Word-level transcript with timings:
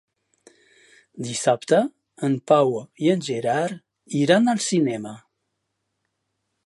Dissabte 1.27 1.81
en 2.29 2.37
Pau 2.53 2.73
i 3.05 3.11
en 3.17 3.21
Gerard 3.29 3.77
iran 4.23 4.53
al 4.55 4.65
cinema. 4.71 5.13